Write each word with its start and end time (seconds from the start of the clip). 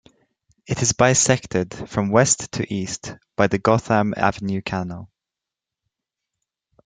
It 0.65 0.81
is 0.81 0.93
bisected, 0.93 1.75
from 1.87 2.09
west 2.09 2.53
to 2.53 2.73
east, 2.73 3.13
by 3.35 3.45
the 3.45 3.59
Gotham 3.59 4.15
Avenue 4.17 4.63
Canal. 4.63 5.11